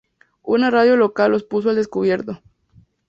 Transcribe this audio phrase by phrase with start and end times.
[0.41, 2.41] Una radio local los puso al descubierto.